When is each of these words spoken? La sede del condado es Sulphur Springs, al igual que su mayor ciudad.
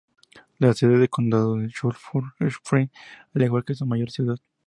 La 0.57 0.73
sede 0.73 0.97
del 0.97 1.11
condado 1.11 1.61
es 1.61 1.73
Sulphur 1.75 2.33
Springs, 2.49 2.89
al 3.35 3.43
igual 3.43 3.63
que 3.63 3.75
su 3.75 3.85
mayor 3.85 4.09
ciudad. 4.09 4.37